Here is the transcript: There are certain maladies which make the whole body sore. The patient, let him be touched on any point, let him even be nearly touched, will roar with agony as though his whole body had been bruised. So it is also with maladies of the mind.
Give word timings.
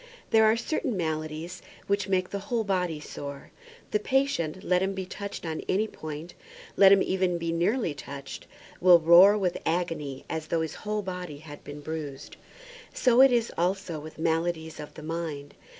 There 0.31 0.45
are 0.45 0.57
certain 0.57 0.97
maladies 0.97 1.61
which 1.85 2.07
make 2.07 2.31
the 2.31 2.39
whole 2.49 2.63
body 2.63 2.99
sore. 2.99 3.51
The 3.91 3.99
patient, 3.99 4.63
let 4.63 4.81
him 4.81 4.95
be 4.95 5.05
touched 5.05 5.45
on 5.45 5.61
any 5.69 5.87
point, 5.87 6.33
let 6.75 6.91
him 6.91 7.03
even 7.03 7.37
be 7.37 7.51
nearly 7.51 7.93
touched, 7.93 8.47
will 8.79 8.97
roar 8.99 9.37
with 9.37 9.61
agony 9.63 10.25
as 10.27 10.47
though 10.47 10.61
his 10.61 10.73
whole 10.73 11.03
body 11.03 11.37
had 11.37 11.63
been 11.63 11.81
bruised. 11.81 12.35
So 12.91 13.21
it 13.21 13.31
is 13.31 13.51
also 13.59 13.99
with 13.99 14.17
maladies 14.17 14.79
of 14.79 14.95
the 14.95 15.03
mind. 15.03 15.53